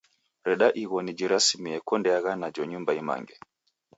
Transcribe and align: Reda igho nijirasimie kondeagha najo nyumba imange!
Reda 0.47 0.67
igho 0.83 0.97
nijirasimie 1.01 1.77
kondeagha 1.87 2.31
najo 2.39 2.61
nyumba 2.71 2.91
imange! 3.01 3.35